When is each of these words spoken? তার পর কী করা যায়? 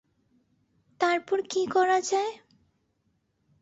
তার 1.01 1.17
পর 1.27 1.39
কী 1.49 1.61
করা 1.67 1.97
যায়? 2.01 2.33